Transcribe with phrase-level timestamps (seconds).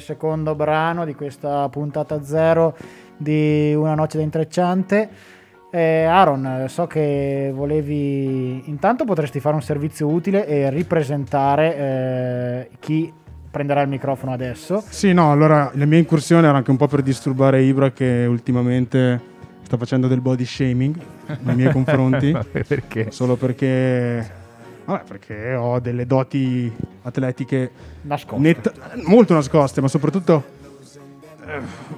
[0.00, 2.76] secondo brano di questa puntata zero
[3.16, 5.08] di Una noce da intrecciante.
[5.70, 8.68] Eh, Aaron, so che volevi.
[8.68, 13.12] Intanto potresti fare un servizio utile e ripresentare eh, chi
[13.50, 14.82] prenderà il microfono adesso.
[14.88, 19.28] Sì, no, allora la mia incursione era anche un po' per disturbare Ibra che ultimamente
[19.62, 20.96] sta facendo del body shaming
[21.42, 22.36] nei miei confronti.
[22.66, 23.10] perché?
[23.10, 24.38] Solo perché
[24.90, 26.70] Vabbè, perché ho delle doti
[27.02, 27.70] atletiche
[28.02, 28.42] Nascoste.
[28.42, 28.72] netta-
[29.06, 30.44] molto nascoste, ma soprattutto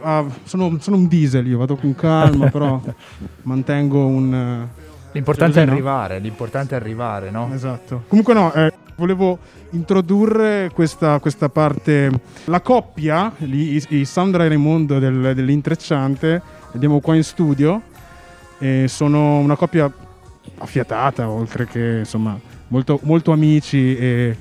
[0.02, 2.80] ah, sono, sono un diesel, io vado con calma, però
[3.42, 4.34] mantengo un...
[4.34, 5.72] eh, L'importante Così, è no?
[5.72, 7.50] arrivare, l'importante è arrivare, no?
[7.52, 8.04] Esatto.
[8.08, 9.38] Comunque no, eh, volevo
[9.70, 12.10] introdurre questa, questa parte.
[12.46, 16.28] La coppia, lì, i, i Sandra e Raimondo del, dell'intrecciante,
[16.70, 17.82] li abbiamo qua in studio.
[18.58, 19.92] E sono una coppia
[20.58, 22.38] affiatata, oltre che insomma
[22.72, 24.36] molto, molto amici e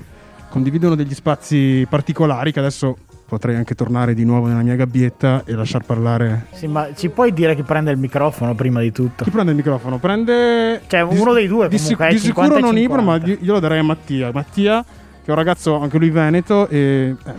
[0.49, 5.53] condividono degli spazi particolari che adesso potrei anche tornare di nuovo nella mia gabbietta e
[5.53, 6.47] lasciar parlare.
[6.51, 9.23] Sì, ma ci puoi dire chi prende il microfono prima di tutto?
[9.23, 9.99] Chi prende il microfono?
[9.99, 10.81] Prende.
[10.87, 13.13] Cioè, uno dei due Di, comunque, sic- è di sicuro 50 e non Ibra, ma
[13.13, 13.25] 50.
[13.25, 14.31] di- io lo darei a Mattia.
[14.33, 17.33] Mattia, che è un ragazzo anche lui veneto, e eh,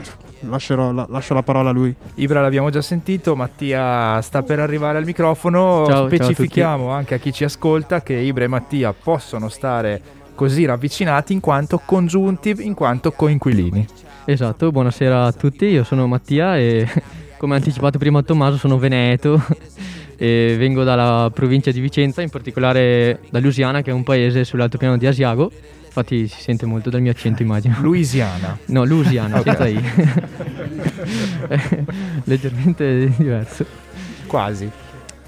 [0.49, 1.95] lascerò la, lascio la parola a lui.
[2.15, 5.85] Ibra l'abbiamo già sentito, Mattia sta per arrivare al microfono.
[5.87, 10.21] Ciao, ciao a Specifichiamo anche a chi ci ascolta che Ibra e Mattia possono stare
[10.35, 13.87] così ravvicinati in quanto congiunti, in quanto coinquilini.
[14.25, 16.89] Esatto, buonasera a tutti, io sono Mattia e
[17.39, 19.43] come anticipato prima Tommaso sono veneto
[20.17, 24.97] e vengo dalla provincia di Vicenza, in particolare da Lusiana che è un paese sull'altopiano
[24.97, 25.51] di Asiago,
[25.85, 27.77] infatti si sente molto dal mio accento immagino.
[27.81, 28.57] Louisiana.
[28.67, 29.45] No, Lusiana, Ok.
[29.45, 29.83] senza I.
[32.25, 33.67] Leggermente diverso.
[34.27, 34.71] Quasi.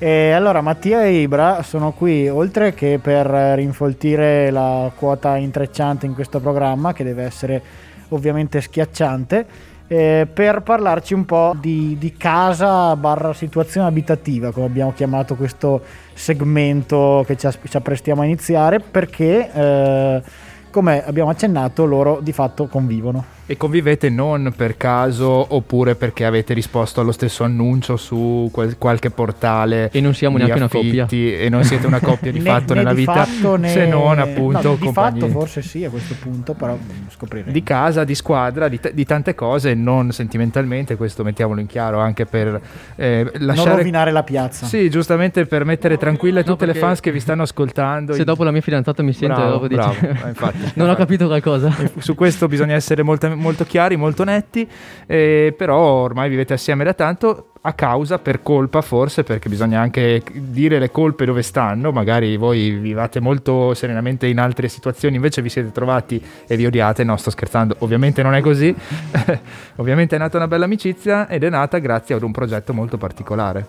[0.05, 6.12] E allora Mattia e Ibra sono qui oltre che per rinfoltire la quota intrecciante in
[6.12, 7.62] questo programma che deve essere
[8.10, 9.47] ovviamente schiacciante
[9.86, 15.80] eh, per parlarci un po' di, di casa barra situazione abitativa come abbiamo chiamato questo
[16.12, 20.22] segmento che ci, ci apprestiamo a iniziare perché eh,
[20.69, 26.55] come abbiamo accennato loro di fatto convivono E convivete non per caso oppure perché avete
[26.55, 31.06] risposto allo stesso annuncio su quel- qualche portale E non siamo neanche una coppia.
[31.10, 33.87] E non siete una coppia di Né- fatto né nella di vita, fatto, né- se
[33.87, 36.77] non appunto no, di compagni fatto forse sì a questo punto però
[37.10, 40.97] scopriremo di casa, di squadra, di, t- di tante cose, non sentimentalmente.
[40.97, 42.59] Questo mettiamolo in chiaro anche per
[42.97, 43.76] eh, non lasciare.
[43.76, 47.43] rovinare la piazza Sì, giustamente per mettere tranquille No, tutte le fans che vi stanno
[47.43, 48.15] ascoltando.
[48.15, 49.81] Se dopo la mia fidanzata mi sente, Bravo, dopo dice...
[50.00, 50.59] bravo, eh, infatti.
[50.76, 51.75] non ho capito qualcosa.
[51.78, 54.67] E Su questo bisogna essere molto, molto chiari, molto netti,
[55.06, 60.22] eh, però ormai vivete assieme da tanto a causa, per colpa forse, perché bisogna anche
[60.33, 65.49] dire le colpe dove stanno, magari voi vivate molto serenamente in altre situazioni, invece vi
[65.49, 68.75] siete trovati e vi odiate, no sto scherzando, ovviamente non è così,
[69.77, 73.67] ovviamente è nata una bella amicizia ed è nata grazie ad un progetto molto particolare.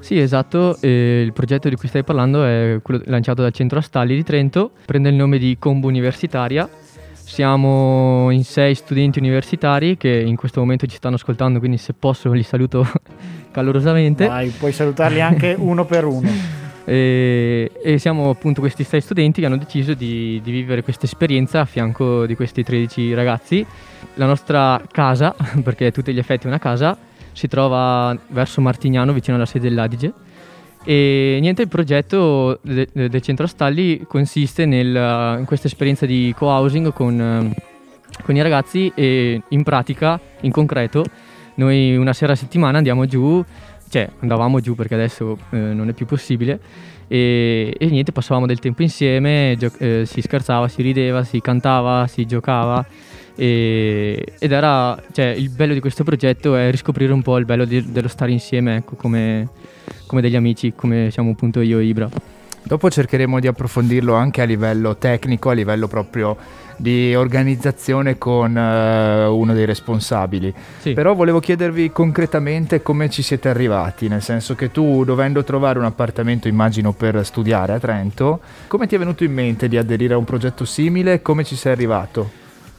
[0.00, 4.14] Sì, esatto, e il progetto di cui stai parlando è quello lanciato dal Centro Astalli
[4.14, 6.68] di Trento, prende il nome di Combo Universitaria.
[7.28, 12.32] Siamo in sei studenti universitari che in questo momento ci stanno ascoltando, quindi se posso
[12.32, 12.84] li saluto
[13.52, 14.26] calorosamente.
[14.26, 16.28] Vai, puoi salutarli anche uno per uno.
[16.84, 21.60] E, e siamo appunto questi sei studenti che hanno deciso di, di vivere questa esperienza
[21.60, 23.64] a fianco di questi 13 ragazzi.
[24.14, 26.96] La nostra casa, perché è a tutti gli effetti una casa,
[27.32, 30.12] si trova verso Martignano, vicino alla sede dell'Adige.
[30.90, 36.32] E niente, il progetto de- de- del centro Astalli consiste nel- in questa esperienza di
[36.34, 37.54] co-housing con,
[38.22, 41.04] con i ragazzi e in pratica, in concreto,
[41.56, 43.44] noi una sera a settimana andiamo giù,
[43.90, 46.58] cioè andavamo giù perché adesso eh, non è più possibile
[47.06, 52.06] e, e niente, passavamo del tempo insieme, gio- eh, si scherzava, si rideva, si cantava,
[52.06, 52.82] si giocava
[53.36, 57.66] e- ed era, cioè il bello di questo progetto è riscoprire un po' il bello
[57.66, 59.48] di- dello stare insieme, ecco, come,
[60.06, 62.08] come degli amici, come siamo appunto io e Ibra.
[62.62, 66.36] Dopo cercheremo di approfondirlo anche a livello tecnico, a livello proprio
[66.76, 70.52] di organizzazione con eh, uno dei responsabili.
[70.78, 70.92] Sì.
[70.92, 75.84] Però volevo chiedervi concretamente come ci siete arrivati, nel senso che tu dovendo trovare un
[75.84, 80.18] appartamento, immagino, per studiare a Trento, come ti è venuto in mente di aderire a
[80.18, 82.30] un progetto simile e come ci sei arrivato?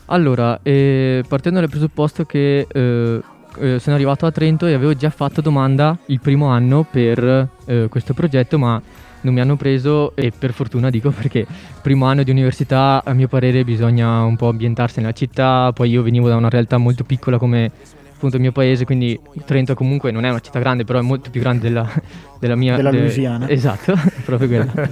[0.06, 3.20] Allora, eh, partendo dal presupposto che eh,
[3.58, 7.88] eh, sono arrivato a Trento e avevo già fatto domanda il primo anno per eh,
[7.90, 8.82] questo progetto, ma
[9.22, 11.46] non mi hanno preso e per fortuna dico perché
[11.82, 16.04] primo anno di università a mio parere bisogna un po' ambientarsi nella città, poi io
[16.04, 17.72] venivo da una realtà molto piccola come
[18.20, 21.30] appunto il mio paese, quindi Trento comunque non è una città grande, però è molto
[21.30, 21.90] più grande della,
[22.38, 22.76] della mia...
[22.76, 23.48] Della de- Louisiana.
[23.48, 23.94] Esatto,
[24.26, 24.90] proprio quella.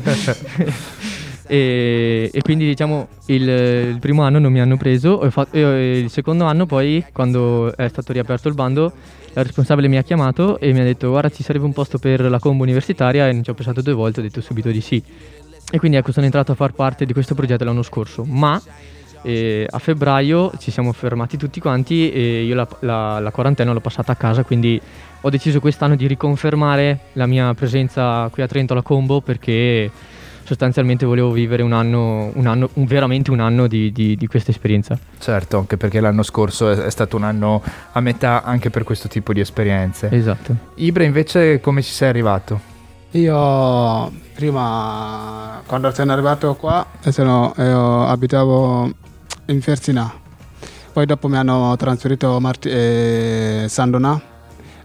[1.47, 5.21] E, e quindi diciamo il, il primo anno non mi hanno preso.
[5.21, 8.94] E, fa- e il secondo anno poi quando è stato riaperto il bando
[9.33, 12.21] la responsabile mi ha chiamato e mi ha detto guarda ci sarebbe un posto per
[12.21, 13.27] la combo universitaria.
[13.27, 15.01] E ci ho pensato due volte, ho detto subito di sì.
[15.69, 18.59] E quindi ecco sono entrato a far parte di questo progetto l'anno scorso, ma
[19.21, 23.81] eh, a febbraio ci siamo fermati tutti quanti e io la, la, la quarantena l'ho
[23.81, 24.81] passata a casa, quindi
[25.21, 29.91] ho deciso quest'anno di riconfermare la mia presenza qui a Trento alla combo perché
[30.47, 34.51] sostanzialmente volevo vivere un anno, un anno un, veramente un anno di, di, di, questa
[34.51, 34.97] esperienza.
[35.19, 37.61] Certo, anche perché l'anno scorso è, è, stato un anno
[37.91, 40.07] a metà anche per questo tipo di esperienze.
[40.09, 40.55] Esatto.
[40.75, 42.61] Ibra invece come ci sei arrivato?
[43.11, 48.89] Io prima, quando sono arrivato qua, sono, io abitavo
[49.47, 50.09] in Fersina,
[50.94, 54.35] poi dopo mi hanno trasferito a Marti- eh, Sandona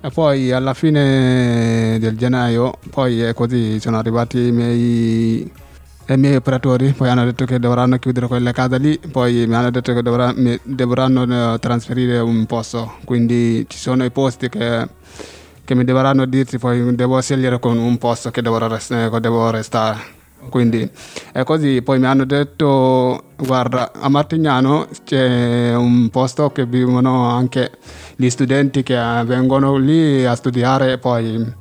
[0.05, 5.49] e poi alla fine del gennaio, poi è così, sono arrivati i miei,
[6.09, 9.71] i miei operatori, poi hanno detto che dovranno chiudere quella casa lì, poi mi hanno
[9.71, 14.89] detto che dovranno, mi, dovranno eh, trasferire un posto, quindi ci sono i posti che,
[15.65, 20.21] che mi dovranno dirti, poi devo scegliere con un posto che devo, rest- devo restare.
[20.49, 20.91] Quindi
[21.31, 27.79] è così, poi mi hanno detto guarda a Martignano c'è un posto che vivono anche
[28.23, 31.55] gli studenti che vengono lì a studiare poi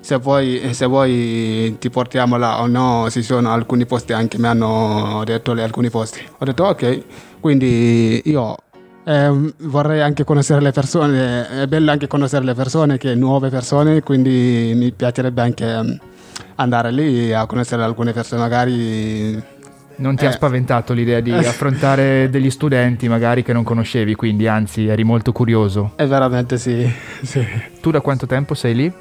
[0.00, 4.46] se vuoi, se vuoi ti portiamo là o no, ci sono alcuni posti anche, mi
[4.46, 6.20] hanno detto alcuni posti.
[6.38, 7.02] Ho detto ok,
[7.40, 8.56] quindi io
[9.04, 14.02] eh, vorrei anche conoscere le persone, è bello anche conoscere le persone, che nuove persone,
[14.02, 16.00] quindi mi piacerebbe anche
[16.54, 19.60] andare lì a conoscere alcune persone magari
[20.02, 20.26] non ti eh.
[20.26, 25.32] ha spaventato l'idea di affrontare degli studenti magari che non conoscevi, quindi anzi eri molto
[25.32, 25.92] curioso?
[25.94, 26.92] È veramente sì.
[27.22, 27.46] sì.
[27.80, 28.92] Tu da quanto tempo sei lì?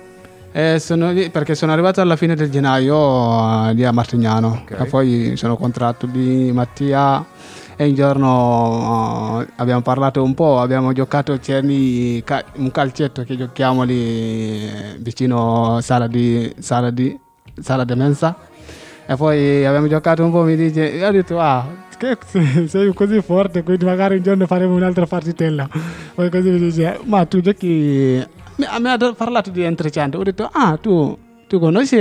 [0.53, 4.86] Eh, sono lì perché sono arrivato alla fine del gennaio uh, lì a Martignano okay.
[4.86, 7.25] e poi sono incontrato lì Mattia
[7.77, 13.38] e un giorno uh, abbiamo parlato un po', abbiamo giocato lì, ca- un calcetto che
[13.38, 14.69] giochiamo lì
[15.00, 17.18] vicino sala di, sala di,
[17.59, 18.36] sala di mensa
[19.06, 21.65] e poi abbiamo giocato un po', mi dice, io ho detto, ah,
[21.98, 22.18] che
[22.68, 25.68] sei così forte, quindi magari un giorno faremo un'altra partitella.
[26.15, 28.25] Poi così mi dice, ma tu giochi...
[28.56, 31.18] Mi, ha parlato di Entrecento, ho detto, ah, tu,
[31.48, 31.98] tu conosci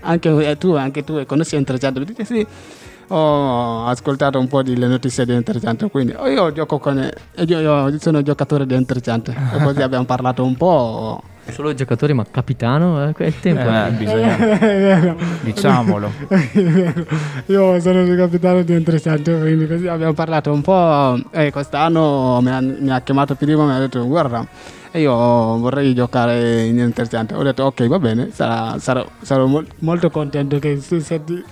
[0.00, 2.00] anche eh, tu, anche tu conosci Entrecento?
[2.00, 2.46] Mi dice, sì
[3.08, 8.22] ho ascoltato un po' delle notizie di Entrecento, quindi io gioco con io, io sono
[8.22, 13.12] giocatore di Entrecento e così abbiamo parlato un po' Solo giocatore, ma capitano?
[13.16, 13.68] Eh, il tempo.
[13.68, 15.16] Eh, bisogna...
[15.42, 16.10] Diciamolo.
[17.46, 21.20] Io sono il capitano di Entrecento, quindi così abbiamo parlato un po'.
[21.30, 24.46] E quest'anno mi ha, mi ha chiamato prima e mi ha detto, guarda,
[24.92, 27.36] io vorrei giocare in Entrecento.
[27.36, 29.46] Ho detto, ok, va bene, sarà, sarò, sarò
[29.78, 31.42] molto contento che tu senti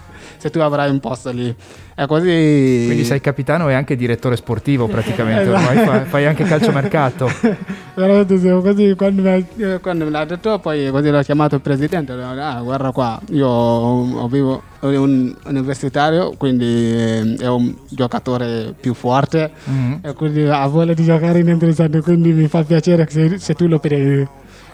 [0.43, 1.55] se tu avrai un posto lì.
[1.95, 2.83] È così.
[2.87, 7.31] Quindi sei capitano e anche direttore sportivo praticamente, ormai fai, fai anche calciomercato.
[7.95, 11.61] Veramente siamo così, quando mi, eh, quando me l'ha detto poi così l'ho chiamato il
[11.61, 18.95] presidente, ah, guarda qua, io ho, vivo un universitario, quindi eh, è un giocatore più
[18.95, 19.93] forte mm-hmm.
[20.03, 23.69] e quindi ha voglia di giocare in interessante, quindi mi fa piacere se, se tu
[23.69, 24.27] lo prendi.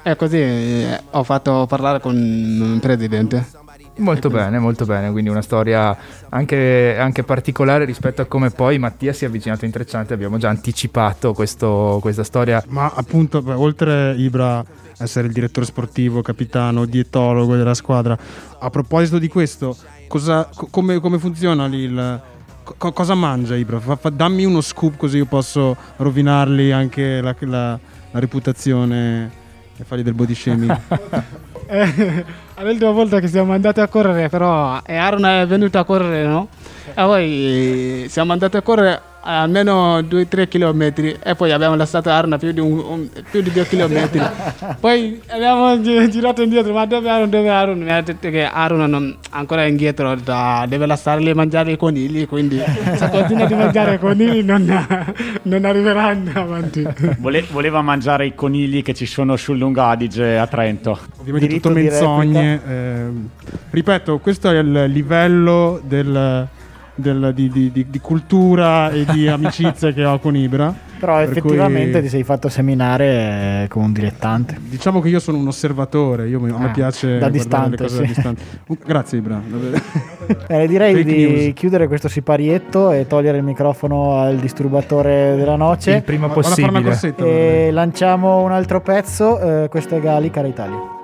[0.02, 3.66] E così eh, ho fatto parlare con il presidente.
[3.98, 5.96] Molto bene, molto bene, quindi una storia
[6.28, 10.48] anche, anche, particolare rispetto a come poi Mattia si è avvicinato in Trecciante, abbiamo già
[10.48, 12.62] anticipato questo, questa storia.
[12.68, 14.64] Ma appunto, beh, oltre Ibra
[14.98, 18.16] essere il direttore sportivo, capitano, dietologo della squadra,
[18.58, 19.76] a proposito di questo,
[20.06, 22.20] cosa, come, come, funziona lì il...
[22.62, 23.80] Co- cosa mangia Ibra?
[23.80, 27.78] Fa, fa, dammi uno scoop così io posso rovinargli anche la, la,
[28.10, 29.30] la reputazione
[29.76, 30.80] e fargli del body shaming.
[32.58, 36.26] eh, l'ultima volta che siamo andati a correre, però e Aaron è venuto a correre,
[36.26, 36.48] no?
[36.94, 42.52] E poi siamo andati a correre almeno 2-3 km e poi abbiamo lasciato Arna più
[42.52, 44.32] di, un, un, più di 2 km.
[44.80, 47.28] poi abbiamo girato indietro, ma dove Arun?
[47.28, 47.78] Dove Arun?
[47.78, 51.76] Mi ha detto che Arun non, ancora è indietro, da, deve lasciare lì mangiare i
[51.76, 52.58] conigli, quindi
[52.94, 54.86] se continua a mangiare i conigli non,
[55.42, 56.86] non arriveranno avanti.
[57.18, 60.98] Vole, voleva mangiare i conigli che ci sono sul Lungo Adige a Trento.
[61.18, 62.60] Ovviamente Diritto tutto menzogne.
[62.66, 63.06] Eh,
[63.70, 66.48] ripeto, questo è il livello del
[66.98, 70.86] del, di, di, di, di, cultura e di amicizia che ho con Ibra.
[70.98, 72.02] Però per effettivamente cui...
[72.02, 74.58] ti sei fatto seminare come un dilettante.
[74.60, 77.98] Diciamo che io sono un osservatore, io, a me ah, piace da distante, sì.
[78.00, 78.42] da distante.
[78.66, 79.40] Uh, grazie Ibra.
[80.48, 81.54] eh, direi Fake di news.
[81.54, 85.96] chiudere questo siparietto e togliere il microfono al disturbatore della noce.
[85.96, 86.82] Il prima possibile.
[86.82, 90.97] Corsetta, e lanciamo un altro pezzo, eh, questo è Gali, cara Italia.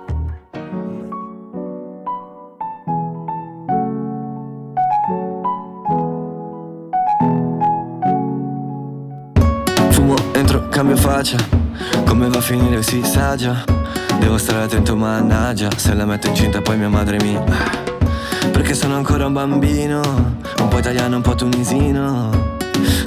[10.96, 11.36] Faccia.
[12.04, 13.64] Come va a finire si sa già.
[14.18, 15.68] Devo stare attento mannaggia.
[15.76, 17.38] Se la metto incinta poi mia madre mi
[18.52, 20.00] Perché sono ancora un bambino.
[20.60, 22.30] Un po' italiano un po' tunisino.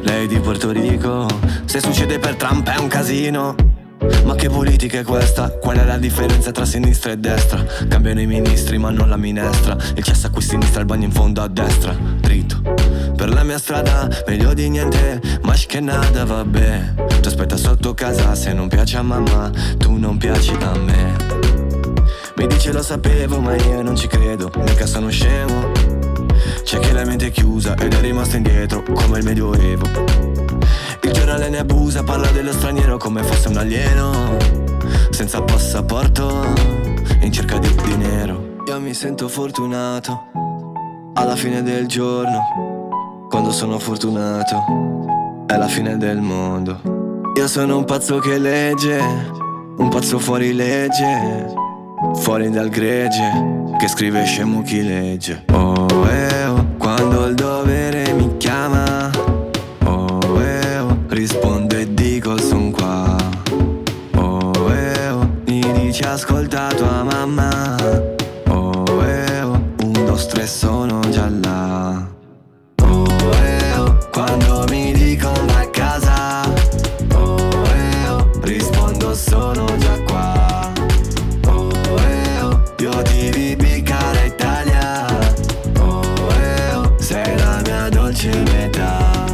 [0.01, 1.27] Lei di Porto Rico.
[1.65, 3.76] Se succede per Trump è un casino
[4.23, 5.49] ma che politica è questa?
[5.49, 7.63] Qual è la differenza tra sinistra e destra?
[7.87, 9.77] Cambiano i ministri ma non la minestra.
[9.95, 11.93] Il cesso a qui sinistra, il bagno in fondo a destra.
[11.93, 12.61] Dritto.
[13.15, 15.21] Per la mia strada, meglio di niente.
[15.41, 16.93] Ma che nada, vabbè.
[17.21, 21.15] Ti aspetta sotto casa se non piace a mamma Tu non piaci a me.
[22.35, 24.51] Mi dice lo sapevo ma io non ci credo.
[24.57, 25.71] Mica sono scemo
[26.63, 30.36] C'è chi la mente è chiusa ed è rimasto indietro Come il medioevo
[31.47, 34.37] giornale ne abusa, parla dello straniero come fosse un alieno
[35.09, 36.45] Senza passaporto,
[37.21, 40.31] in cerca di dinero Io mi sento fortunato
[41.13, 46.81] Alla fine del giorno Quando sono fortunato È la fine del mondo.
[47.35, 48.99] Io sono un pazzo che legge
[49.77, 51.53] Un pazzo fuori legge
[52.15, 55.45] Fuori dal gregge Che scrive scemo chi legge.
[55.51, 57.76] Oh, eh, oh Quando il dovere
[79.17, 80.71] sono già qua.
[81.47, 85.05] Oh eh oh, io ti vi piccare Italia.
[85.79, 86.03] Oh
[86.39, 89.25] eh oh, sei la mia dolce metà.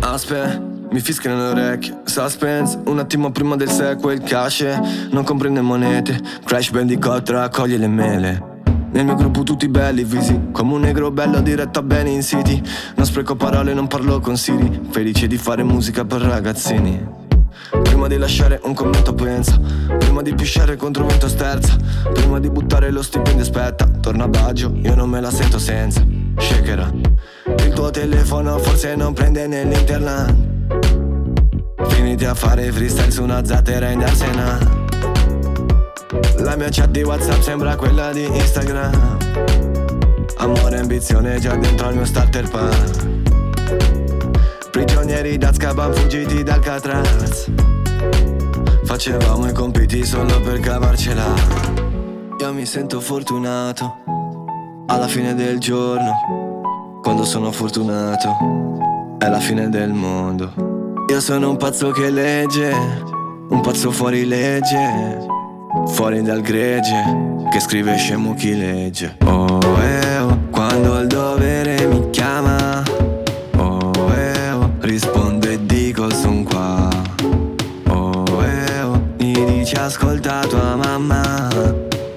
[0.00, 4.64] Aspetta mi fischiano le orecchie, suspense Un attimo prima del sequel, cash.
[5.10, 6.18] Non comprende monete.
[6.44, 8.48] Crash Bandicoot raccoglie le mele.
[8.92, 10.48] Nel mio gruppo tutti belli visi.
[10.50, 12.60] Come un negro bello diretto a bene in city.
[12.96, 14.80] Non spreco parole, non parlo con Siri.
[14.90, 17.19] Felice di fare musica per ragazzini
[18.10, 19.56] di lasciare un commento pensa.
[19.98, 21.76] Prima di pisciare contro vento sterza.
[22.12, 26.04] Prima di buttare lo stipendio aspetta Torna a Baggio, io non me la sento senza.
[26.36, 26.90] Shakera
[27.58, 30.48] Il tuo telefono forse non prende nell'interland
[31.88, 34.58] Finiti a fare freestyle su una zattera in Arsena.
[36.38, 39.18] La mia chat di Whatsapp sembra quella di Instagram.
[40.38, 43.08] Amore e ambizione già dentro al mio starter pack.
[44.70, 47.69] Prigionieri d'Azkaban fuggiti dal Catraz
[48.84, 51.24] Facevamo i compiti solo per cavarcela.
[52.38, 53.98] Io mi sento fortunato
[54.86, 60.70] Alla fine del giorno Quando sono fortunato È la fine del mondo.
[61.10, 62.72] Io sono un pazzo che legge,
[63.48, 65.18] un pazzo fuori legge,
[65.88, 69.16] fuori dal gregge, che scrive scemo chi legge.
[69.24, 72.69] Oh, eh, oh, quando il dovere mi chiama,
[79.90, 81.48] ascolta tua mamma,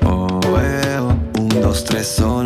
[0.04, 2.43] oh, eh, oh, un, due, tre sono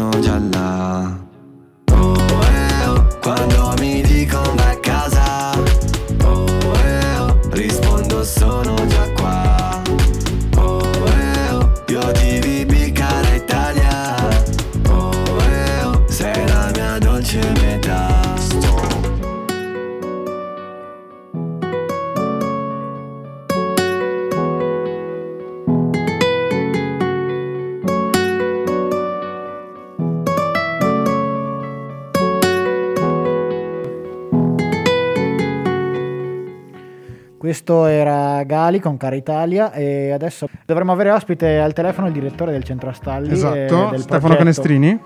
[37.48, 42.51] Questo era Gali con Cara Italia e adesso dovremmo avere ospite al telefono il direttore
[42.51, 43.32] del centro Astalli.
[43.32, 44.36] Esatto, Stefano progetto.
[44.36, 45.00] Canestrini,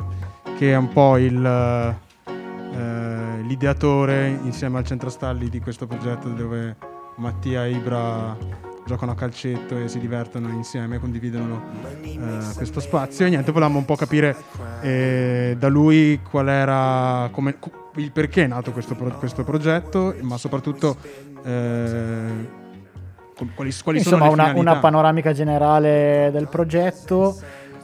[0.57, 6.75] che è un po' il, eh, l'ideatore insieme al centro Astalli di questo progetto dove
[7.17, 8.35] Mattia e Ibra
[8.87, 11.61] giocano a calcetto e si divertono insieme, condividono
[12.01, 12.17] eh,
[12.55, 13.27] questo spazio.
[13.27, 14.35] E niente, volevamo un po' capire
[14.81, 17.59] eh, da lui qual era, come,
[17.95, 20.95] il perché è nato questo, pro- questo progetto, ma soprattutto
[21.43, 22.59] eh,
[23.55, 27.35] quali, quali Insomma, sono le una, una panoramica generale del progetto.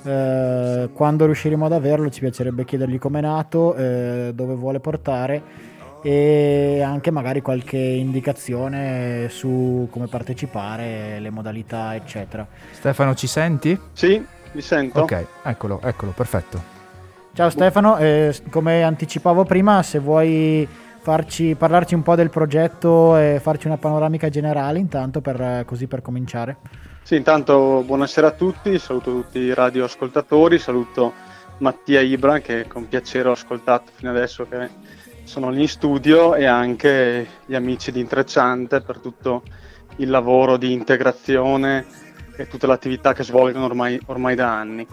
[0.03, 5.65] eh, quando riusciremo ad averlo, ci piacerebbe chiedergli come è nato, eh, dove vuole portare
[6.01, 12.47] e anche magari qualche indicazione su come partecipare, le modalità, eccetera.
[12.71, 13.77] Stefano, ci senti?
[13.91, 15.01] Sì, mi sento.
[15.01, 16.76] Ok, eccolo, eccolo, perfetto.
[17.37, 20.67] Ciao Stefano, eh, come anticipavo prima, se vuoi
[21.01, 26.01] farci, parlarci un po' del progetto e farci una panoramica generale intanto per, così per
[26.01, 26.57] cominciare.
[27.03, 31.13] Sì, intanto buonasera a tutti, saluto tutti i radioascoltatori, saluto
[31.59, 34.69] Mattia Ibra che con piacere ho ascoltato fino adesso che
[35.23, 39.43] sono lì in studio e anche gli amici di Intrecciante per tutto
[39.97, 41.85] il lavoro di integrazione
[42.35, 44.87] e tutta l'attività che svolgono ormai, ormai da anni.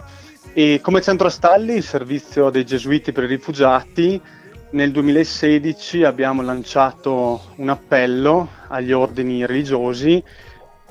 [0.53, 4.21] E come centro stalli, il servizio dei gesuiti per i rifugiati,
[4.71, 10.21] nel 2016 abbiamo lanciato un appello agli ordini religiosi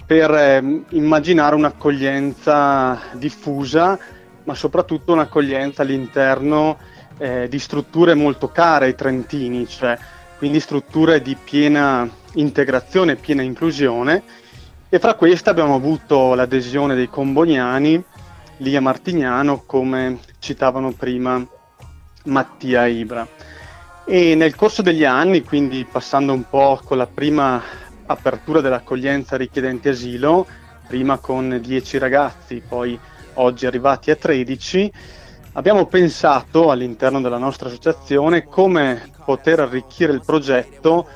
[0.06, 3.98] per eh, immaginare un'accoglienza diffusa,
[4.44, 6.78] ma soprattutto un'accoglienza all'interno
[7.18, 9.98] eh, di strutture molto care ai trentini, cioè
[10.38, 14.22] quindi strutture di piena integrazione, piena inclusione.
[14.88, 18.02] E fra queste abbiamo avuto l'adesione dei comboniani,
[18.58, 21.44] lì a Martignano, come citavano prima
[22.24, 23.26] Mattia Ibra.
[24.06, 27.62] E nel corso degli anni, quindi passando un po' con la prima
[28.06, 30.46] apertura dell'accoglienza richiedenti asilo,
[30.86, 32.98] prima con 10 ragazzi, poi
[33.34, 34.92] oggi arrivati a 13,
[35.52, 41.06] abbiamo pensato all'interno della nostra associazione come poter arricchire il progetto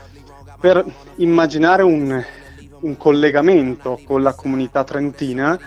[0.58, 0.84] per
[1.16, 2.24] immaginare un,
[2.80, 5.58] un collegamento con la comunità trentina,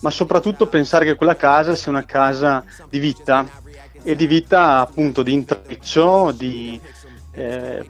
[0.00, 3.46] ma soprattutto pensare che quella casa sia una casa di vita
[4.02, 6.80] e di vita appunto di intreccio, di
[7.32, 7.84] eh,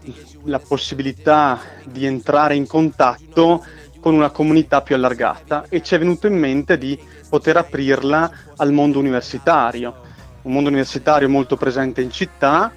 [0.45, 3.65] la possibilità di entrare in contatto
[4.01, 5.67] con una comunità più allargata.
[5.69, 6.99] E ci è venuto in mente di
[7.29, 9.95] poter aprirla al mondo universitario,
[10.43, 12.73] un mondo universitario molto presente in città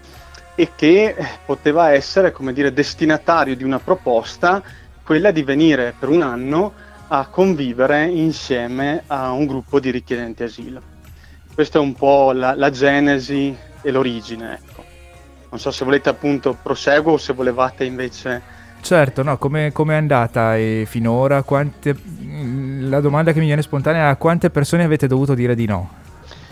[0.55, 4.61] e che poteva essere, come dire, destinatario di una proposta,
[5.03, 6.73] quella di venire per un anno
[7.13, 10.81] a convivere insieme a un gruppo di richiedenti asilo.
[11.53, 14.53] Questa è un po' la, la genesi e l'origine.
[14.53, 14.83] Ecco.
[15.49, 18.59] Non so se volete appunto proseguo o se volevate invece...
[18.79, 21.43] Certo, no, come è andata e finora?
[21.43, 21.95] Quante,
[22.79, 25.89] la domanda che mi viene spontanea è a quante persone avete dovuto dire di no?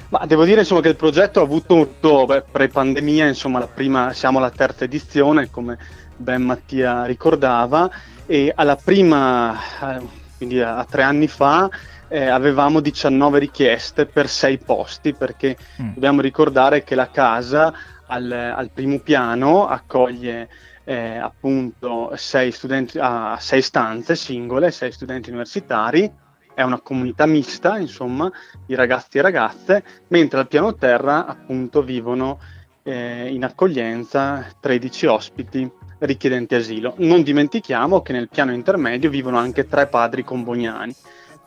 [0.10, 4.40] Ma devo dire insomma, che il progetto ha avuto beh, pre-pandemia, insomma, la prima, siamo
[4.40, 5.78] alla terza edizione, come
[6.18, 7.90] ben Mattia ricordava,
[8.26, 11.70] e alla prima, eh, quindi a, a tre anni fa,
[12.08, 15.94] eh, avevamo 19 richieste per 6 posti, perché mm.
[15.94, 17.74] dobbiamo ricordare che la casa
[18.08, 20.48] al, al primo piano accoglie
[20.86, 26.12] eh, appunto sei, studenti, a ah, sei stanze singole, sei studenti universitari,
[26.56, 28.32] è una comunità mista, insomma,
[28.66, 32.40] di ragazzi e ragazze, mentre al piano terra appunto vivono
[32.84, 36.94] eh, in accoglienza 13 ospiti richiedenti asilo.
[36.98, 40.96] Non dimentichiamo che nel piano intermedio vivono anche tre padri comboniani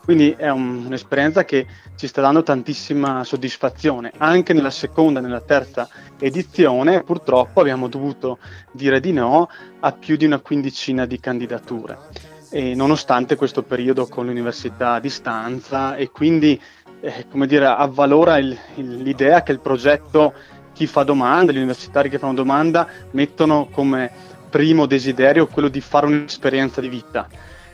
[0.03, 4.11] quindi è un, un'esperienza che ci sta dando tantissima soddisfazione.
[4.17, 5.87] Anche nella seconda e nella terza
[6.19, 8.39] edizione purtroppo abbiamo dovuto
[8.71, 9.47] dire di no
[9.79, 11.97] a più di una quindicina di candidature.
[12.49, 16.61] E nonostante questo periodo con l'università a distanza e quindi
[16.99, 20.33] eh, come dire, avvalora il, il, l'idea che il progetto
[20.73, 24.11] chi fa domanda, gli universitari che fanno domanda mettono come
[24.53, 27.27] primo desiderio quello di fare un'esperienza di vita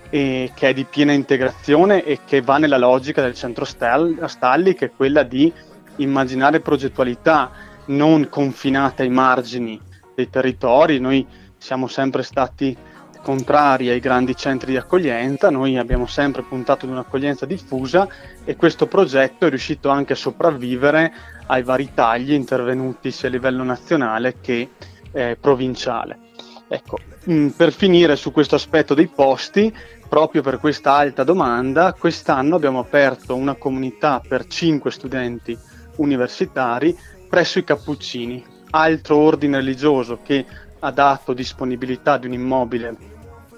[0.10, 4.92] che è di piena integrazione e che va nella logica del centro Stalli, che è
[4.96, 5.52] quella di
[5.98, 7.52] immaginare progettualità
[7.88, 9.80] non confinate ai margini
[10.16, 11.00] dei territori.
[11.00, 12.76] Noi siamo sempre stati
[13.22, 18.08] contrari ai grandi centri di accoglienza, noi abbiamo sempre puntato ad un'accoglienza diffusa
[18.46, 21.12] e questo progetto è riuscito anche a sopravvivere
[21.48, 24.70] ai vari tagli intervenuti sia a livello nazionale che
[25.12, 26.29] eh, provinciale.
[26.72, 29.76] Ecco, mm, per finire su questo aspetto dei posti,
[30.08, 35.58] proprio per questa alta domanda, quest'anno abbiamo aperto una comunità per 5 studenti
[35.96, 36.96] universitari
[37.28, 40.46] presso i Cappuccini, altro ordine religioso che
[40.80, 42.96] ha dato disponibilità di un immobile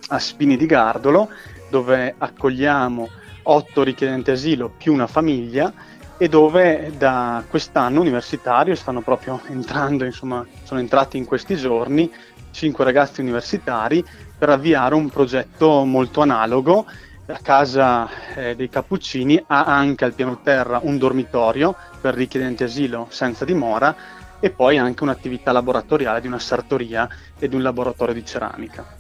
[0.08, 1.30] a Spini di Gardolo,
[1.69, 3.10] dove accogliamo
[3.43, 5.71] 8 richiedenti asilo più una famiglia
[6.17, 12.10] e dove da quest'anno universitario stanno proprio entrando, insomma, sono entrati in questi giorni
[12.52, 14.04] 5 ragazzi universitari
[14.38, 16.86] per avviare un progetto molto analogo.
[17.26, 23.08] La casa eh, dei Cappuccini ha anche al piano terra un dormitorio per richiedenti asilo
[23.10, 23.96] senza dimora
[24.40, 29.00] e poi anche un'attività laboratoriale di una sartoria e di un laboratorio di ceramica.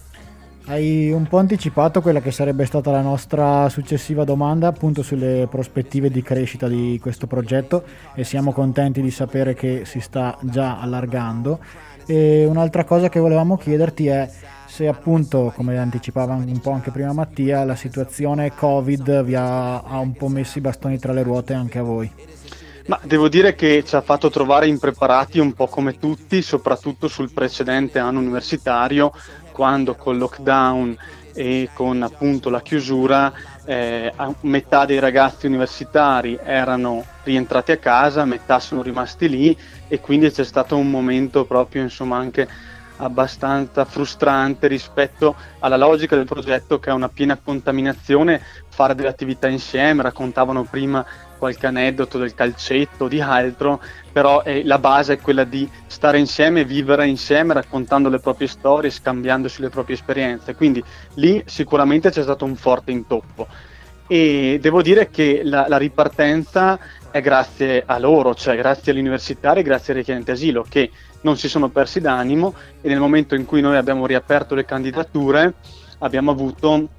[0.65, 6.11] Hai un po' anticipato quella che sarebbe stata la nostra successiva domanda appunto sulle prospettive
[6.11, 7.83] di crescita di questo progetto
[8.13, 11.59] e siamo contenti di sapere che si sta già allargando.
[12.11, 14.29] E un'altra cosa che volevamo chiederti è
[14.67, 19.97] se appunto, come anticipava un po' anche prima Mattia, la situazione Covid vi ha, ha
[19.99, 22.11] un po' messo i bastoni tra le ruote anche a voi.
[22.87, 27.31] Ma devo dire che ci ha fatto trovare impreparati un po' come tutti, soprattutto sul
[27.31, 29.13] precedente anno universitario,
[29.53, 30.97] quando col lockdown
[31.33, 33.31] e con appunto la chiusura
[33.65, 40.31] eh, metà dei ragazzi universitari erano rientrati a casa, metà sono rimasti lì e quindi
[40.31, 42.47] c'è stato un momento proprio insomma anche
[42.97, 49.47] abbastanza frustrante rispetto alla logica del progetto che è una piena contaminazione, fare delle attività
[49.47, 51.05] insieme, raccontavano prima
[51.41, 56.63] qualche aneddoto del calcetto, di altro, però eh, la base è quella di stare insieme,
[56.65, 60.53] vivere insieme, raccontando le proprie storie, scambiandosi le proprie esperienze.
[60.53, 60.83] Quindi
[61.15, 63.47] lì sicuramente c'è stato un forte intoppo.
[64.05, 66.77] E devo dire che la, la ripartenza
[67.09, 71.49] è grazie a loro, cioè grazie agli universitari, grazie ai richiedenti asilo, che non si
[71.49, 75.55] sono persi d'animo e nel momento in cui noi abbiamo riaperto le candidature
[75.97, 76.89] abbiamo avuto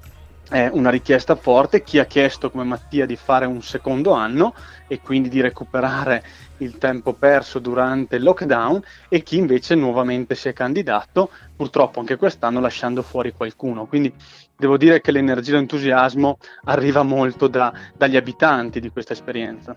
[0.53, 4.53] eh, una richiesta forte, chi ha chiesto come Mattia di fare un secondo anno
[4.87, 6.23] e quindi di recuperare
[6.57, 12.17] il tempo perso durante il lockdown e chi invece nuovamente si è candidato, purtroppo anche
[12.17, 13.87] quest'anno lasciando fuori qualcuno.
[13.87, 14.13] Quindi
[14.55, 19.75] devo dire che l'energia e l'entusiasmo arriva molto da, dagli abitanti di questa esperienza.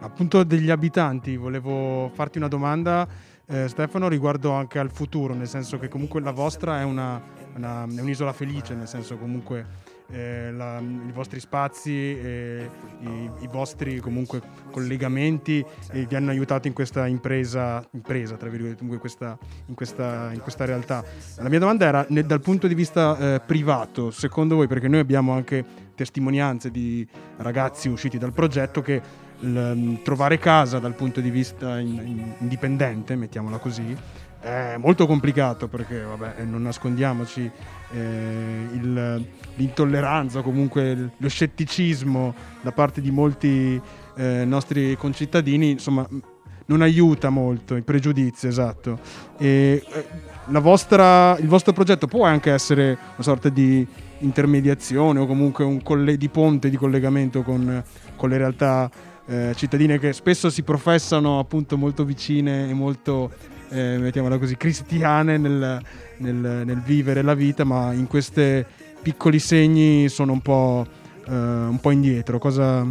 [0.00, 3.06] Appunto degli abitanti, volevo farti una domanda
[3.46, 7.20] eh, Stefano riguardo anche al futuro, nel senso che comunque la vostra è, una,
[7.56, 12.68] una, è un'isola felice, nel senso comunque eh, la, i vostri spazi, eh,
[13.00, 18.84] i, i, vostri comunque collegamenti eh, vi hanno aiutato in questa impresa, impresa tra virgolette,
[18.84, 21.04] in questa, in, questa, in questa realtà.
[21.36, 25.00] La mia domanda era nel, dal punto di vista eh, privato, secondo voi, perché noi
[25.00, 29.00] abbiamo anche testimonianze di ragazzi usciti dal progetto che
[29.44, 33.96] l, trovare casa dal punto di vista in, in, indipendente, mettiamola così,
[34.40, 37.50] è molto complicato perché, vabbè, non nascondiamoci,
[37.92, 43.80] eh, il, l'intolleranza, comunque lo scetticismo da parte di molti
[44.16, 46.06] eh, nostri concittadini, insomma,
[46.66, 48.98] non aiuta molto, i pregiudizi, esatto.
[49.38, 53.86] E, eh, vostra, il vostro progetto può anche essere una sorta di
[54.18, 57.82] intermediazione o comunque un colle- di ponte di collegamento con,
[58.16, 58.90] con le realtà
[59.26, 63.32] eh, cittadine che spesso si professano appunto molto vicine e molto,
[63.70, 65.80] eh, mettiamola così, cristiane nel,
[66.18, 66.34] nel,
[66.64, 68.64] nel, vivere la vita, ma in questi
[69.00, 70.86] piccoli segni sono un po',
[71.26, 72.38] eh, un po indietro.
[72.38, 72.86] Cosa,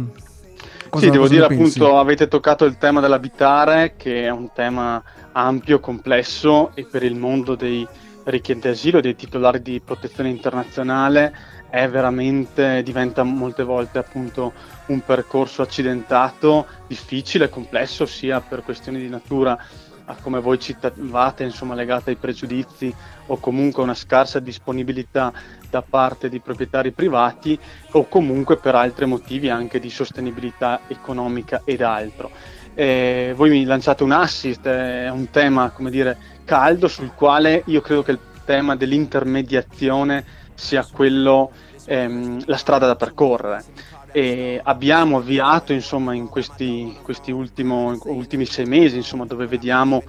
[0.88, 5.80] cosa sì, devo dire appunto, avete toccato il tema dell'abitare, che è un tema ampio,
[5.80, 7.86] complesso e per il mondo dei
[8.24, 11.32] richiedenti asilo, dei titolari di protezione internazionale,
[11.74, 14.52] è veramente, diventa molte volte appunto
[14.86, 19.58] un percorso accidentato, difficile, complesso, sia per questioni di natura
[20.04, 22.94] a come voi citavate, insomma, legate ai pregiudizi
[23.26, 25.32] o comunque una scarsa disponibilità
[25.68, 27.58] da parte di proprietari privati
[27.90, 32.30] o comunque per altri motivi anche di sostenibilità economica ed altro.
[32.74, 37.80] Eh, voi mi lanciate un assist, è un tema, come dire, caldo sul quale io
[37.80, 41.50] credo che il tema dell'intermediazione sia quello,
[41.86, 43.64] ehm, la strada da percorrere.
[44.12, 50.02] E abbiamo avviato insomma in questi, questi ultimo, ultimi sei mesi insomma, dove vediamo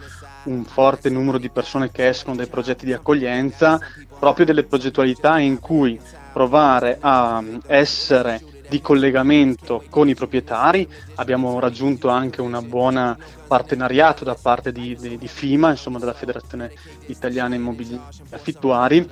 [0.43, 3.79] un forte numero di persone che escono dai progetti di accoglienza
[4.19, 5.99] proprio delle progettualità in cui
[6.31, 10.87] provare a essere di collegamento con i proprietari.
[11.15, 13.15] Abbiamo raggiunto anche un buon
[13.47, 16.71] partenariato da parte di, di, di, FIMA insomma della Federazione
[17.05, 17.99] Italiana Immobili
[18.31, 19.07] Affittuari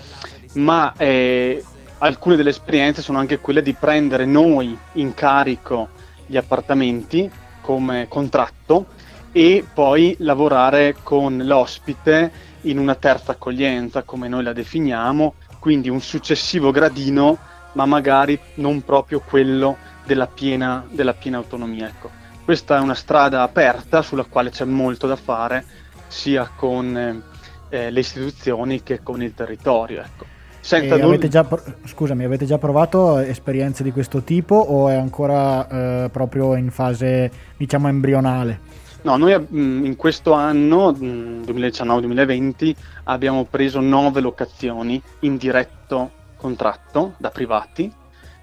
[0.54, 1.64] ma eh,
[2.00, 5.90] alcune delle esperienze sono anche quelle di prendere noi in carico
[6.26, 7.30] gli appartamenti
[7.62, 8.88] come contratto
[9.32, 16.02] e poi lavorare con l'ospite in una terza accoglienza, come noi la definiamo, quindi un
[16.02, 17.38] successivo gradino,
[17.74, 21.88] ma magari non proprio quello della piena, della piena autonomia.
[21.88, 22.12] Ecco.
[22.44, 25.66] Questa è una strada aperta sulla quale c'è molto da fare,
[26.08, 27.24] sia con
[27.70, 30.02] eh, le istituzioni che con il territorio.
[30.02, 30.33] Ecco.
[30.64, 31.46] Senza avete già,
[31.84, 35.68] scusami, avete già provato esperienze di questo tipo o è ancora
[36.06, 38.62] eh, proprio in fase, diciamo, embrionale?
[39.02, 42.72] No, noi mm, in questo anno, 2019-2020, mm,
[43.04, 47.92] abbiamo preso nove locazioni in diretto contratto da privati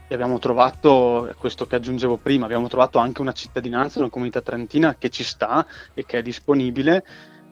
[0.07, 4.95] e abbiamo trovato, questo che aggiungevo prima, abbiamo trovato anche una cittadinanza, una comunità trentina
[4.99, 7.03] che ci sta e che è disponibile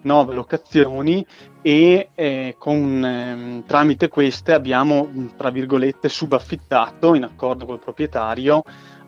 [0.02, 1.24] nove locazioni
[1.62, 8.62] e eh, con, eh, tramite queste abbiamo, tra virgolette, subaffittato in accordo col proprietario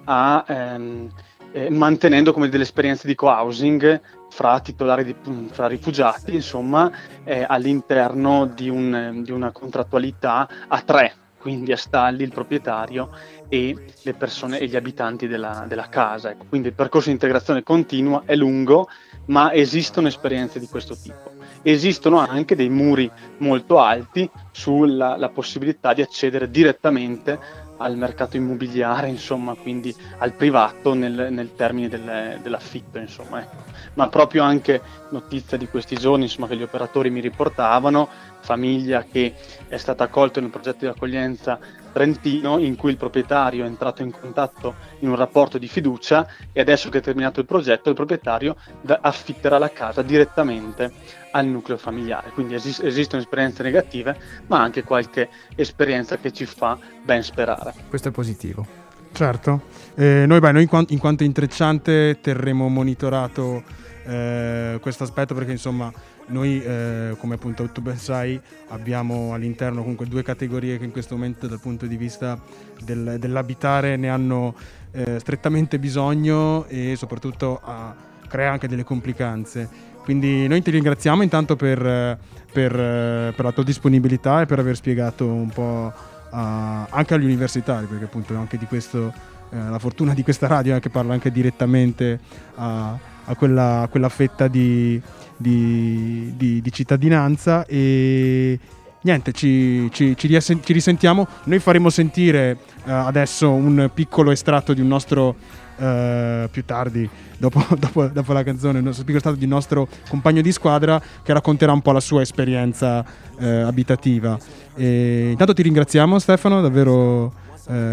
[0.04, 1.08] a, ehm,
[1.52, 4.00] eh, mantenendo come delle esperienze di co-housing
[4.30, 5.14] fra titolari di,
[5.50, 6.90] fra rifugiati, insomma,
[7.24, 13.10] eh, all'interno di, un, di una contrattualità a tre, quindi a Stalli, il proprietario
[13.48, 16.30] e le persone e gli abitanti della, della casa.
[16.30, 16.44] Ecco.
[16.48, 18.88] Quindi il percorso di integrazione continua è lungo,
[19.26, 21.32] ma esistono esperienze di questo tipo.
[21.62, 29.54] Esistono anche dei muri molto alti sulla possibilità di accedere direttamente al mercato immobiliare, insomma,
[29.54, 33.40] quindi al privato nel, nel termine del, dell'affitto, insomma.
[33.40, 33.56] Ecco.
[33.94, 38.08] Ma proprio anche notizia di questi giorni, insomma, che gli operatori mi riportavano,
[38.40, 39.34] famiglia che
[39.68, 41.58] è stata accolta nel progetto di accoglienza
[41.92, 46.60] Trentino in cui il proprietario è entrato in contatto in un rapporto di fiducia e
[46.60, 48.56] adesso che è terminato il progetto il proprietario
[49.00, 50.92] affitterà la casa direttamente
[51.32, 52.30] al nucleo familiare.
[52.30, 57.74] Quindi esist- esistono esperienze negative ma anche qualche esperienza che ci fa ben sperare.
[57.88, 58.66] Questo è positivo.
[59.12, 59.62] Certo,
[59.96, 63.62] eh, noi, beh, noi in, quanto, in quanto intrecciante terremo monitorato
[64.04, 65.92] eh, questo aspetto perché insomma
[66.26, 71.14] noi, eh, come appunto tu ben sai, abbiamo all'interno comunque due categorie che in questo
[71.14, 72.40] momento dal punto di vista
[72.82, 74.54] del, dell'abitare ne hanno
[74.92, 77.94] eh, strettamente bisogno e soprattutto a,
[78.28, 79.88] crea anche delle complicanze.
[80.02, 82.18] Quindi noi ti ringraziamo intanto per,
[82.52, 85.92] per, per la tua disponibilità e per aver spiegato un po'
[86.30, 89.12] a, anche agli universitari, perché appunto anche di questo,
[89.50, 92.18] eh, la fortuna di questa radio è che parla anche direttamente
[92.54, 92.98] a,
[93.30, 95.00] a quella, a quella fetta di,
[95.36, 98.58] di, di, di cittadinanza e
[99.02, 101.26] niente, ci, ci, ci, riassen- ci, risentiamo.
[101.44, 107.64] Noi faremo sentire uh, adesso un piccolo estratto di un nostro, uh, più tardi, dopo,
[107.78, 111.32] dopo, dopo, la canzone, il nostro piccolo estratto di un nostro compagno di squadra che
[111.32, 113.04] racconterà un po' la sua esperienza
[113.38, 114.36] uh, abitativa.
[114.74, 117.48] E intanto ti ringraziamo Stefano, davvero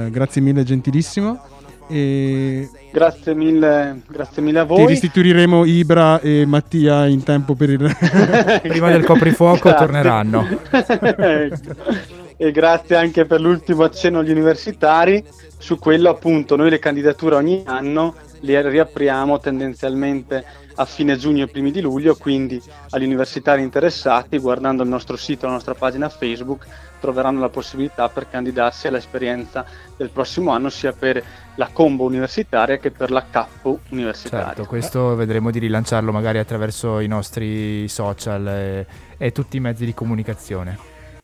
[0.10, 1.57] grazie mille, gentilissimo.
[1.90, 4.86] E grazie, mille, grazie mille a voi.
[4.86, 7.96] Ti restituiremo Ibra e Mattia in tempo per il...
[8.62, 10.48] Prima del coprifuoco torneranno.
[12.38, 15.24] e grazie anche per l'ultimo accenno agli universitari.
[15.58, 20.44] Su quello appunto noi le candidature ogni anno le riapriamo tendenzialmente
[20.76, 25.48] a fine giugno e primi di luglio, quindi agli universitari interessati, guardando il nostro sito,
[25.48, 26.68] la nostra pagina Facebook,
[27.00, 31.24] troveranno la possibilità per candidarsi all'esperienza del prossimo anno sia per
[31.58, 34.48] la combo universitaria che per la capo universitaria.
[34.48, 38.86] Certo, questo vedremo di rilanciarlo magari attraverso i nostri social e,
[39.18, 40.78] e tutti i mezzi di comunicazione.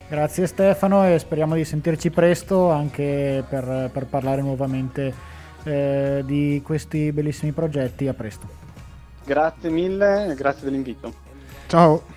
[0.08, 5.14] Grazie Stefano e speriamo di sentirci presto anche per, per parlare nuovamente
[5.64, 8.08] eh, di questi bellissimi progetti.
[8.08, 8.48] A presto.
[9.26, 11.14] Grazie mille e grazie dell'invito.
[11.68, 12.13] Ciao.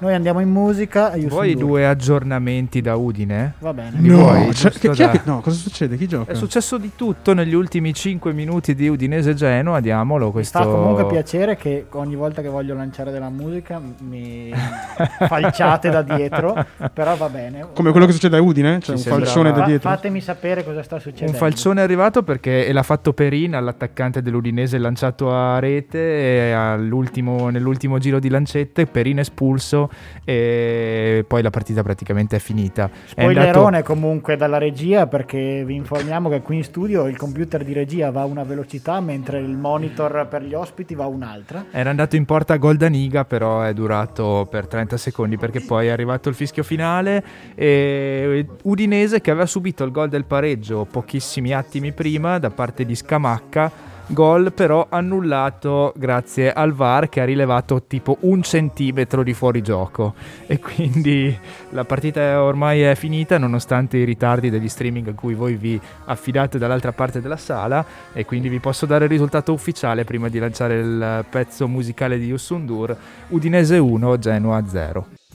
[0.00, 1.12] Noi andiamo in musica.
[1.16, 3.54] Vuoi due aggiornamenti da Udine?
[3.58, 3.98] Va bene.
[3.98, 5.96] no, vuoi, cioè, che, che, no, cosa succede?
[5.96, 6.30] Chi gioca?
[6.30, 9.80] È successo di tutto negli ultimi 5 minuti di Udinese Genoa.
[9.80, 10.58] Diamolo questo.
[10.60, 14.52] Mi fa comunque piacere che ogni volta che voglio lanciare della musica mi
[15.26, 16.64] falciate da dietro.
[16.92, 17.66] Però va bene.
[17.74, 18.78] Come quello che succede a Udine?
[18.78, 19.90] Cioè Ci un falcione da dietro.
[19.90, 21.32] Fatemi sapere cosa sta succedendo.
[21.32, 25.98] Un falcione è arrivato perché l'ha fatto Perina, l'attaccante dell'Udinese, lanciato a rete.
[25.98, 29.86] E nell'ultimo giro di lancette, Perina espulso
[30.24, 32.90] e poi la partita praticamente è finita.
[33.06, 33.84] Spoilerone è andato...
[33.84, 38.22] comunque dalla regia perché vi informiamo che qui in studio il computer di regia va
[38.22, 41.66] a una velocità mentre il monitor per gli ospiti va a un'altra.
[41.70, 46.28] Era andato in porta Goldaniga però è durato per 30 secondi perché poi è arrivato
[46.28, 47.24] il fischio finale
[47.54, 52.94] e Udinese che aveva subito il gol del pareggio pochissimi attimi prima da parte di
[52.94, 60.14] Scamacca Gol però annullato grazie al VAR che ha rilevato tipo un centimetro di fuorigioco
[60.46, 61.38] e quindi
[61.70, 66.56] la partita ormai è finita nonostante i ritardi degli streaming a cui voi vi affidate
[66.56, 67.84] dall'altra parte della sala.
[68.14, 72.28] E quindi vi posso dare il risultato ufficiale prima di lanciare il pezzo musicale di
[72.28, 72.96] Yusundur
[73.28, 75.27] Udinese 1 Genoa 0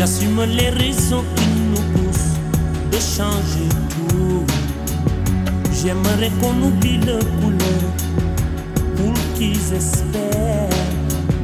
[0.00, 2.38] J'assume les raisons qui nous poussent
[2.90, 3.68] de changer
[4.08, 4.46] tout.
[5.74, 7.82] J'aimerais qu'on oublie le couleur
[8.96, 10.70] pour qu'ils espèrent.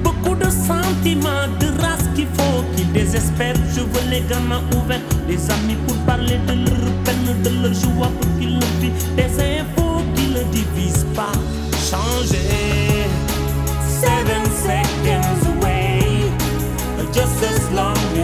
[0.02, 3.60] Beaucoup de sentiments, de race qu'il faut qu'ils désespèrent.
[3.74, 8.10] Je veux les gamins ouverts, des amis pour parler de leur peine, de leur joie
[8.18, 9.16] pour qu'ils le vivent.
[9.16, 11.32] Des infos qui ne divisent pas.
[11.90, 13.04] Changer.
[14.00, 16.00] Seven seconds away,
[17.12, 17.95] just as long